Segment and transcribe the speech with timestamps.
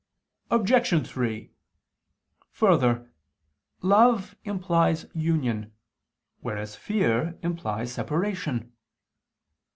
[0.49, 1.07] Obj.
[1.07, 1.51] 3:
[2.53, 3.13] Further,
[3.83, 5.73] love implies union,
[6.39, 8.73] whereas fear implies separation.